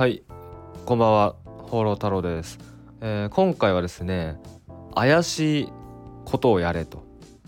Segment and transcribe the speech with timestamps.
[0.00, 0.22] はい
[0.86, 2.58] こんばんは放浪太郎です、
[3.02, 4.40] えー、今回はですね
[4.94, 5.72] 怪しい
[6.24, 7.04] ことをやれと。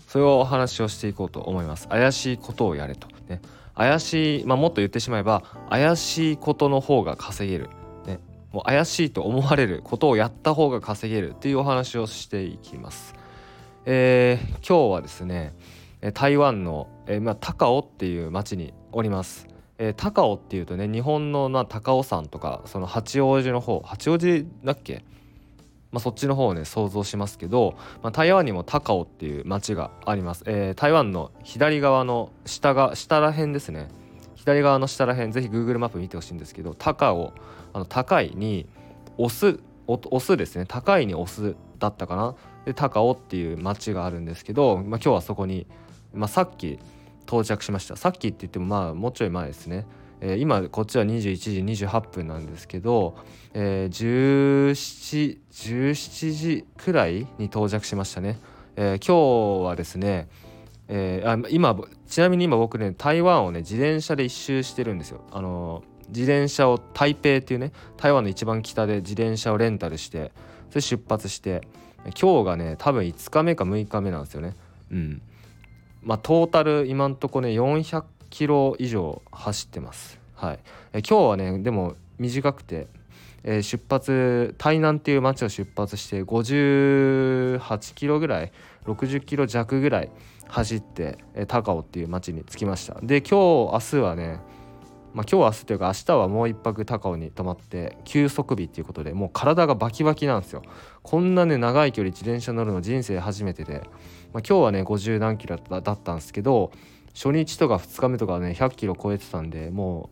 [0.07, 1.87] そういうお話をしていこうと思います。
[1.87, 3.07] 怪しいことをやれと。
[3.27, 3.41] ね。
[3.73, 7.69] 怪しいまあもっと言ってしまえば怪しいことの方が稼げる。
[8.05, 8.19] ね。
[8.51, 11.31] もう怪しいと思われることをやった方が稼げる。
[11.31, 13.15] っていうお話をしていきます。
[13.87, 15.55] えー、今日はですね
[16.13, 19.52] 台湾の、えー、まあ、高雄っていう町におります。
[19.77, 25.03] えー、高尾っていうとね日本のな高尾山とかその八王子の方八王子だっけ？
[25.91, 33.89] まあ、そっちの方をね想像しますけど、まあ、台湾にも高尾っていう町があります、えー、台湾の左側の下が下ら辺ですね。
[34.35, 37.33] 左側の下ら辺ぜひ Google マップ見てほしいんですけど高尾
[37.73, 38.67] あの高いに
[39.17, 40.65] オスオスですね。
[40.67, 42.35] 高いにオスだったかな？
[42.65, 45.67] で高尾っていう町があるんですけど、まあ、今日はそこに、
[46.13, 46.79] まあ、さっき
[47.25, 49.85] 到着しましたさっきって言ってもまあもうちょい前ですね、
[50.21, 53.15] えー、今こっちは21時28分なんですけど、
[53.53, 58.39] えー、17, 17時くらいに到着しましたね、
[58.75, 60.27] えー、今日はですね
[60.87, 61.75] えー、あ今
[62.07, 65.21] ちなみに今僕ね台湾をね自転車で一周してるんですよ。
[65.31, 70.31] あの自転車を台北っていうね台湾の一番北で自転車をレンタルして
[70.69, 71.61] それ出発して
[72.19, 74.55] 今日がね多分5日目か6日目なんですよね。
[74.91, 75.21] うん、
[76.03, 80.19] まあ、トータル今んとこね400キロ以上走ってます。
[80.35, 80.59] はい、
[80.91, 82.87] え今日はねでも短くて、
[83.43, 88.51] えー、出発台南っていう町を出発して58キロぐらい
[88.85, 90.09] 60キロ弱ぐらい
[90.47, 94.39] 走って、えー、高尾っていう町に着きましたで今日明日はね
[95.13, 100.63] まあ、今日明日というか明日はもう一泊高尾に泊まって休息日っていうことでもう体がバキバキなんですよ。
[101.03, 103.81] こんなね長い距離自転車乗るの人生初めてで、
[104.33, 106.71] まあ、今日はね50何キロだったんですけど
[107.13, 110.09] 初日とか2日目とかはね100キロ超えてたんでも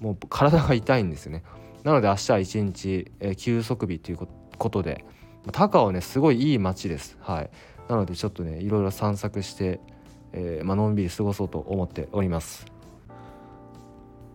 [0.00, 1.44] うもう体が痛いんですよね。
[1.82, 4.28] なので明日は一日、えー、休息日という
[4.58, 5.04] ことで
[5.52, 7.16] 高尾ねすごいいい街です。
[7.20, 7.50] はい。
[7.88, 9.80] なのでちょっとねいろいろ散策して、
[10.32, 12.71] えーまあのんびり過ごそうと思っております。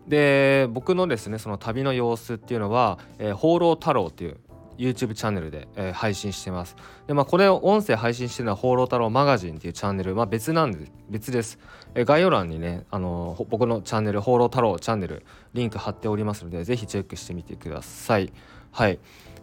[0.08, 4.38] で僕のですねその旅の様子っていうのは「えー、放浪太郎」っていう
[4.78, 6.76] YouTube チャンネルで、えー、配信してます。
[7.08, 11.58] で、まあ、これを音声配信してるのは、放浪太郎マガジンっていうチャンネル、まあ、別なんで、別です。
[11.96, 18.32] えー、概要欄にね、あのー、僕のチャンネル、放浪太郎チャンネル、リンク貼っておりますので、ぜひチェックしてみてください。
[18.70, 19.00] はい。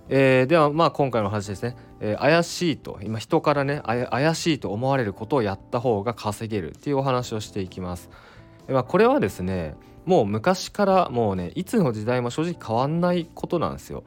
[0.07, 1.75] えー、では、まあ、今回の話ですね。
[1.99, 8.09] えー、怪しいと、今、人からね、怪しいと思われることをやった方が稼げるっていうお話をしていきます。
[8.69, 9.75] えまあ、これはですね、
[10.05, 14.03] もう昔からもうねいつの時代も正直変わんないことなんですよ。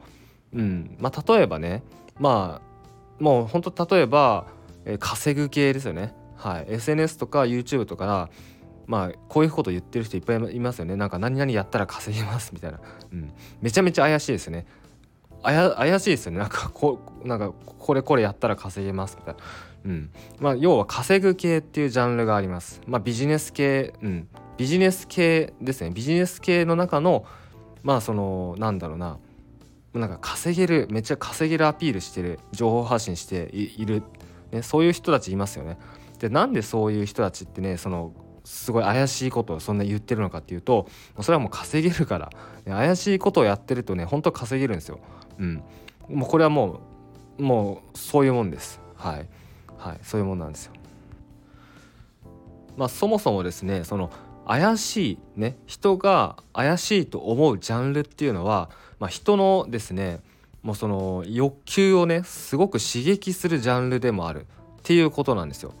[0.53, 1.83] うんまあ、例えばね
[2.19, 4.47] まあもうほんと例えば、
[4.85, 6.13] えー、稼ぐ系ですよね。
[6.35, 8.29] はい、SNS とか YouTube とか
[8.87, 10.95] まあこういうこと言ってる人いっぱいいますよね。
[10.95, 12.79] なんか何々やったら稼げますみたいな。
[13.11, 13.31] うん、
[13.61, 14.65] めちゃめちゃ怪しいですね。
[15.43, 16.39] 怪しいですよね。
[16.39, 19.39] なんかこなんかこれこれやったら稼げますみたいな。
[19.85, 22.81] うんまあ、要は稼ぐ系っていうジャンルがあります。
[22.85, 24.27] まあ、ビジネス系、うん、
[24.59, 27.25] ビジネス系ですねビジネス系の中の
[27.81, 29.17] まあそのなんだろうな
[29.93, 34.03] なんか稼げるめっちゃ稼げるアピールしてる情報発信している、
[34.51, 35.77] ね、そういう人たちいますよね。
[36.19, 38.11] でなんでそういう人たちってねその
[38.43, 40.89] すごい怪しいことをそんな言ってるのかっていうと
[41.21, 42.29] それはもう稼げるから、
[42.65, 44.99] ね、怪しいことをやってるとね本当稼げるんですよ。
[45.39, 45.63] うん、
[46.09, 46.81] もうこれはも
[47.37, 48.81] うもうそういうもんです。
[48.95, 49.27] はい、
[49.77, 50.73] はい、そういうもんなんですよ。
[52.75, 54.11] まあそもそもですねその
[54.49, 60.21] 怪しいね人が怪しいと思うジャンルっていうのは、まあ、人のですね
[60.63, 65.75] もうその欲求をねすごく刺激するジャンルでもあるっていうことなんですよ。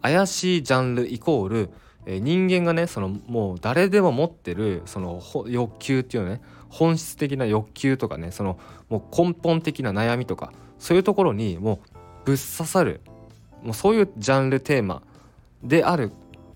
[0.00, 1.70] 怪しいジャンルイコール、
[2.06, 8.58] えー、人間がねそのもう誰でも持ってるその欲求っていうのね本質的な欲求とかねその
[8.88, 11.78] もう根本的な悩みとかそういうところにもう
[12.24, 13.02] ぶっ刺さる
[13.62, 15.02] もうそういうジャンルテーマ
[15.62, 16.10] である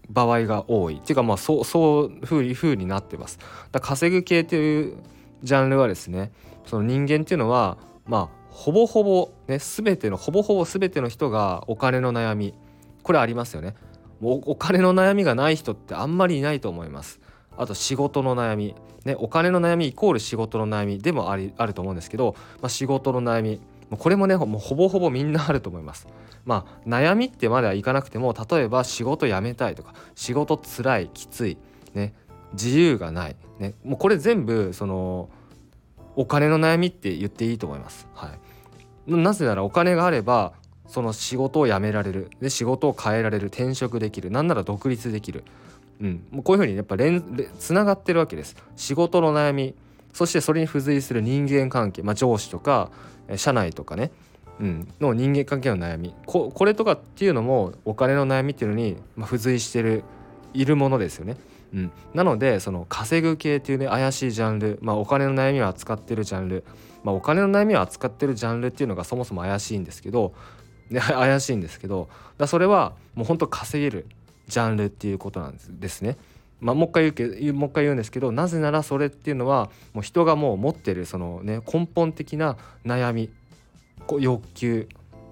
[0.08, 3.38] 場合が多いっていうかまあそうそういうふうになってます。
[3.72, 4.96] だ稼ぐ系という
[5.42, 6.32] ジャンルはですね
[6.66, 12.54] その人間っていうのはまあほぼほぼね全てのほぼほぼ全ての人がお金の悩み
[13.02, 13.74] これありますよね。
[14.20, 17.20] もうお金の悩みがない人ってあんまりいないと思います。
[17.56, 18.74] あと仕事の悩み、
[19.04, 23.60] ね、お金の悩みイコール仕事の悩みでもありあると思うんですけど、まあ、仕事の悩み
[23.96, 26.06] これもねもうほぼほぼみんなあると思います。
[26.44, 31.58] まあ悩みってまではいかなくても例えば仕事辞めたいとか仕事つらいきつい、
[31.94, 32.14] ね、
[32.52, 35.30] 自由がない、ね、もうこれ全部その
[36.16, 38.08] お金の悩みって言っていいと思います。
[38.14, 38.34] は
[39.06, 40.52] い、なぜならお金があれば
[40.86, 42.30] その仕事を辞められる。
[42.40, 43.48] で仕事を変えられる。
[43.48, 44.30] 転職できる。
[44.30, 45.44] なんなら独立できる、
[46.00, 47.22] うん、もうこういうふうにやっぱ連
[47.58, 48.56] つながってるわけです。
[48.74, 49.74] 仕事の悩み。
[50.14, 52.90] そしてそれに付随する人間関係、まあ、上司とか
[53.36, 54.10] 社内とかね、
[54.60, 56.14] うん、の人間関係の悩み。
[56.26, 60.04] これとかっていうのもお金の悩みっていうのに、ま付随してる
[60.54, 61.36] いるものですよね。
[61.74, 66.64] うん、なのでその稼ぐ系っていうね怪しいジャンル、まあ、お金の悩みを扱ってるジャンル、
[67.04, 70.32] まあ、お金の悩みを扱ってるジャンルっていうのがそもそも怪しいんですけど、
[70.88, 72.08] ね、 怪しいんですけど。
[72.38, 74.06] だそれはもうほんと稼げる
[74.46, 76.16] ジャンルっていうことなんですね。
[76.60, 83.30] まあ、もう一回言うけもう一回言うんですけどなぜならそれっていうのはもう人がもう持ってるその、ね、根本的な悩み
[84.18, 84.88] 欲求、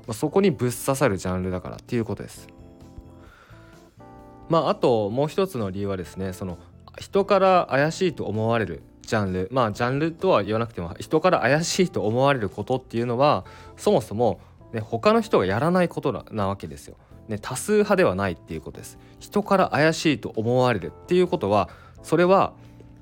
[0.07, 2.49] まあ、そこにぶっ刺さるジャンルだからっていうことです。
[4.49, 6.59] まあ、あともう一つの理由はですねその
[6.99, 13.45] 人から怪しいと思われるジャンルまあジャンルとは言わなくても人から怪しいと思われることっていうのは
[13.77, 14.41] そもそも、
[14.73, 16.97] ね、他の人がやらないことなわけですよ。
[17.29, 18.99] ね、多数派ではないっていうことです。
[19.19, 21.69] 人から怪しいと思われるっていうことは
[22.03, 22.53] それは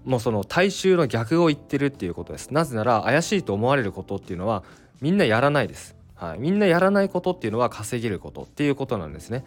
[0.04, 2.50] もうその大衆の逆を言ってるっていうことです。
[2.50, 4.62] なぜなら怪しいと思われることっていうのは
[5.00, 9.44] みんなやらないです、はい、みんなやらないことっていうのは稼げることっていうことなんですね。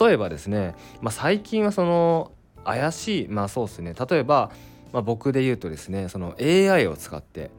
[0.00, 2.32] 例えばですね、まあ、最近はその
[2.64, 3.94] 怪しいまあそうですね。
[3.94, 4.50] 例えば、
[4.92, 7.50] まあ、僕で言うとですねその AI を使って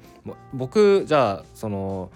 [0.54, 2.10] 僕じゃあその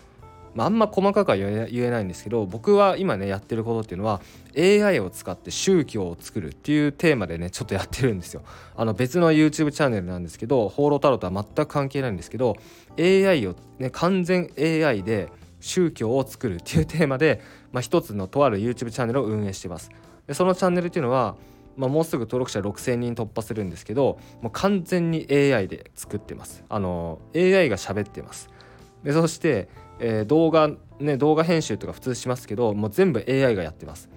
[0.56, 4.22] まあ、んま細かくは言えないんですけど僕は今ねやってることっていうのは
[4.58, 8.42] AI を使って宗教を作るっていうテーマでねちょっとやってるんですよ。
[8.76, 12.56] あの別の YouTube チャンネルなんですけど「放浪太郎」とは全く関係ないんですけど
[12.98, 15.30] AI をね完全 AI で
[15.60, 17.42] 宗教を作るっていうテーマで、
[17.72, 19.92] まあ、一つのとある YouTube チャンネルを運営してます。
[20.28, 21.36] でそのチャンネルっていうのは
[21.80, 28.50] まあ、もうすぐ登録者6,000人突破するんですけどもう完全に AI で作ってますあの AI が喋ってます
[29.04, 29.70] でそして
[30.00, 30.70] えー、動画
[31.00, 34.10] ね動画編集とか普通しますけどもう全部 AI がやってます。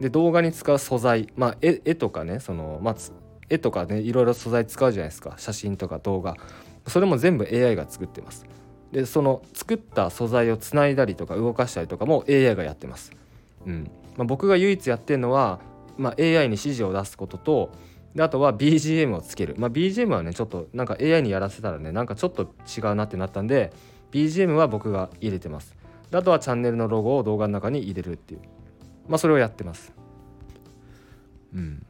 [0.00, 2.94] で動画に使う素材まあ絵絵とかねそのまあ
[3.50, 5.34] 絵とかねいろいろ素材使うじゃないですか。
[5.38, 6.36] 写真とか動画。
[6.86, 8.46] それも全部 AI が作ってます。
[8.92, 13.12] でその作った素材をつないだりとか動かしたりとかも AI がやってます。
[13.66, 13.90] うん。
[14.16, 15.60] まあ、僕が唯一やってるのは、
[15.96, 17.70] まあ、AI に指示を出すことと
[18.14, 23.72] であとは BGM をつける、まあ、BGM はねちょっとなんか AI にやらせたらねなんかちょっと違うなってなったんで
[24.12, 25.74] BGM は僕が入れてます。
[26.12, 28.40] あとはチャンネルのロゴを動画の中に入れるっていう。
[29.08, 29.92] まあそれをやってます。
[31.54, 31.84] うん。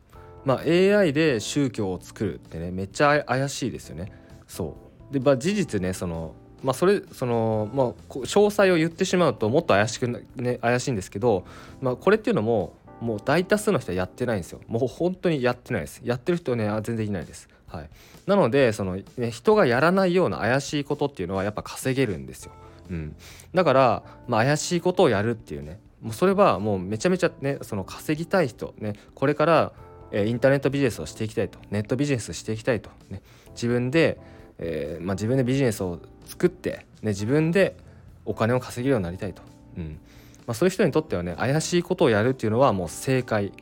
[0.44, 4.12] まあ AI で宗教を作るってねめっちゃ怪しいですよね。
[4.46, 4.76] そ
[5.10, 5.12] う。
[5.12, 11.44] でまあ事実ねそのまあそれそのまあ詳細を言ってしまうともっと怪しくね怪しいんですけど
[11.80, 14.60] まあこれっていうのももう大多数の人はやってないんですよ。
[14.66, 16.00] もう本当にやってないです。
[16.04, 17.48] やってる人ね全然いないです。
[17.68, 17.90] はい、
[18.26, 22.52] なのでその、ね、人がやらないような怪しいことっていうのはやっぱ稼げるんですよ。
[22.90, 23.16] うん、
[23.54, 25.78] だから、まあ、怪しいことをやるっていうね。
[26.00, 29.72] もうそれはもうめちゃめちゃねその稼ぎたい人ねこれから、
[30.12, 31.58] えー、インターネットビジネスをしていきたいと。
[31.70, 33.20] ネットビジネスしていきたいと、ね、
[33.50, 34.18] 自分で、
[34.58, 37.76] えーまあ、自分でビジネスを作って、ね、自分で
[38.24, 39.42] お金を稼げるようになりたいと、
[39.76, 39.98] うん。
[40.46, 43.52] まあ、そういう人にとってはね怪しいことをやるっていうのはもう正解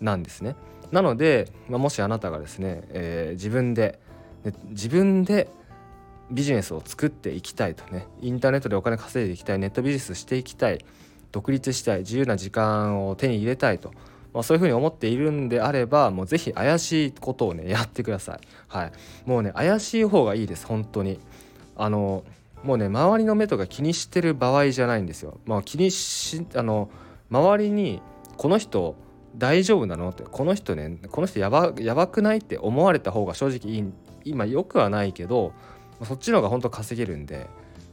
[0.00, 0.56] なんですね。
[0.92, 3.98] なので、まあ、もしあなたがですね、えー、自分で
[4.70, 5.48] 自分で
[6.30, 10.84] ビジネスを作っていきたいとねインターネットでお金稼いでいきたいネットビジネスしていきたい
[11.30, 13.92] 独立したい自由な時間を手に入れたいと、
[14.34, 18.40] まあ、そういうふうに思っているんであればもう是非怪しいことをねやってください。
[18.68, 18.92] はい、
[19.24, 21.18] もうね怪しい方がいいです本当に。
[21.74, 22.22] あの
[22.62, 25.38] もうね周りの目とか気にしてる場合じゃないんですよ。
[25.46, 26.90] まあ、気にしあの
[27.30, 28.02] 周りに
[28.36, 28.94] この人
[29.36, 30.10] 大丈夫なの？
[30.10, 33.92] ってこの人ねこの人やばやばくないって思われた方が正直いい
[34.24, 35.52] 今よくはないけど
[36.04, 37.46] そっちの方が本当稼げるんで、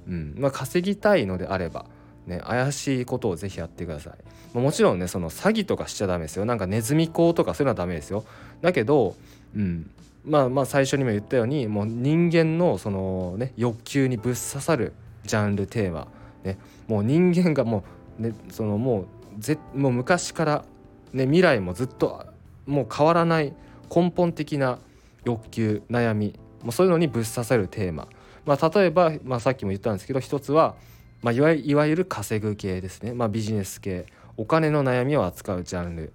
[0.07, 1.85] うんまあ、稼ぎたいのであれば、
[2.27, 4.57] ね、怪しいことをぜひやってください。
[4.57, 8.25] もちろんねその詐欺とかしちゃダメですよなんかネズミ講とかそういうのはダメですよ。
[8.61, 9.15] だけど、
[9.55, 9.89] うん、
[10.25, 14.93] まあまあ最初にも言ったようにもう人間のその、ね、欲求にぶっ刺さる
[15.23, 16.07] ジャンルテーマ、
[16.43, 17.83] ね、もう人間がも
[18.19, 19.05] う,、ね、そのもう
[19.39, 20.65] ぜもう昔から
[21.13, 22.25] ね、未来もずっと
[22.65, 23.53] もう変わらない
[23.93, 24.79] 根本的な
[25.25, 28.07] 欲求悩みもうそういうのにぶっ刺さるテーマ、
[28.45, 30.75] まあ、例えば、まあ、さっきも言ったんですけど一つは、
[31.21, 34.05] まあ、いわいわゆる稼ぐ系ですね、まあ、ビジネス系。
[34.37, 36.13] お金の悩みを扱うジャンル、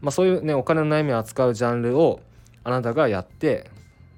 [0.00, 2.20] まあ、そういうねお金の悩みを扱うジャンルを
[2.64, 3.70] あなたがやって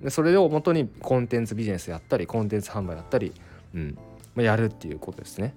[0.02, 3.32] でそれをもとにコンテンツビジネスやったりコンテンツ販売やったり、
[3.74, 3.98] うん。
[4.34, 5.54] まあ、やるっていうことですね。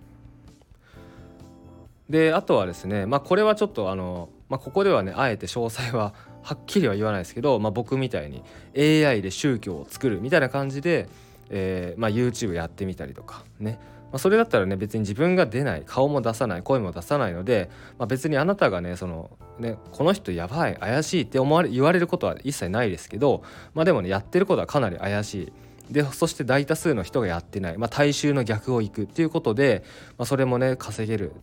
[2.10, 8.44] であとはですねまあこれはちょっとあのまあ、ここではねあえて詳細は はっきりは言わないですけど、まあ、僕みたいに
[8.78, 11.08] AI で宗教を作るみたいな感じで、
[11.50, 13.80] えーまあ、YouTube やってみたりとかね、
[14.12, 23.42] まあ、それだったらね別に自分が出ない顔も出さない声も出さないので、まあ、別にあなたがねそのねこの人やばい怪しいって思われ言われることは一切ないですけど、
[23.74, 25.54] まあ、でもねやってることはかなり怪しい。
[25.92, 29.84] でそして大多数の人がやってない、まあ、大衆の逆を行くっていうことで、
[30.18, 31.34] まあ、それもね稼げる、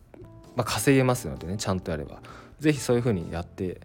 [0.55, 2.21] まあ、稼げますのでねちゃんとやれば。
[2.59, 3.81] 是非そういうふうにやって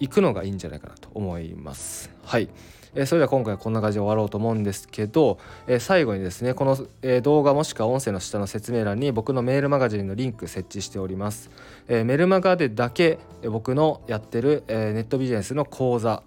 [0.00, 2.10] いくのがいいんじゃないかなと思います。
[2.22, 2.48] はい。
[2.94, 11.50] えー、それでは今回はこんな感じで終わろうと思うんですけど、えー、最後にですねこの、えー、動画もしくは音声の下の説明欄に僕のメールマガジンのリンク設置しております、
[11.88, 16.22] えメルマガでだけ僕のやってる、えネットビジネスの講座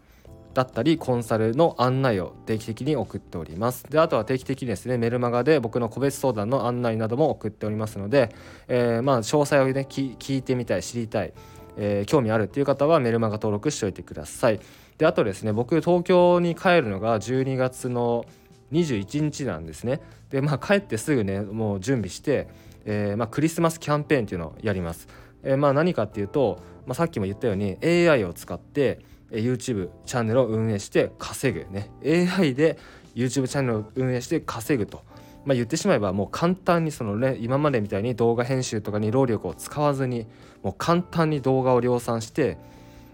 [0.54, 8.34] だったりコンサルの案内を定期的に送っておりますであとは定期的にですねメルマガで僕の個別相談の案内なども送っておりますので、
[8.68, 11.34] えまあ詳細をね聞いてみたい知りたい
[11.82, 14.60] えー、興味あるっていう方はメルマガ登録しておいてください。
[14.98, 18.26] であとですね僕東京に帰るのが12月の
[18.74, 20.02] 21日なんですね。
[20.30, 22.50] でまあ帰ってすぐねもう準備して、
[22.86, 25.08] えー、まあ、クリスマスキャンペーンっていうのをやります。
[25.44, 29.00] えー、まあ何かっていうと、まあ、さっきも言ったように AI を使って
[29.32, 32.78] YouTube チャンネルを運営して稼ぐね AI で
[33.16, 35.04] YouTube チャンネルを運営して稼ぐと
[35.46, 40.28] まあ、言ってしまえばもう簡単にその、ね、今までみたいに動画編集とかに労力を使わずに
[40.64, 42.58] もう簡単に動画を量産して、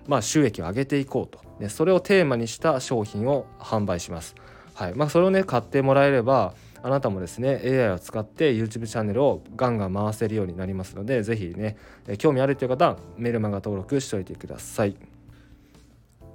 [0.07, 4.35] まあ、収益を上げていこうと、ね、それをテーマにした商品を販売します。
[4.73, 6.53] はいまあ、それをね買ってもらえれば
[6.83, 11.77] あなたもですね AI を使って YouTube チャンネルをガンガン回せるようになりますので是非ね
[12.17, 15.14] 興味あるという方はメルマガ登録しておいてください。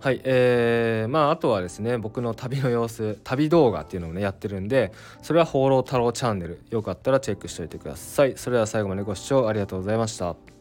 [0.01, 6.63] はい、えー、まああとはですね僕の旅の様子旅動画っていうのをねやってるんでそれは放浪太郎チャンネル。
[6.71, 8.33] よかったらチェックしておいてください。
[8.37, 10.60] それでは最後までご視聴ありがとうございました。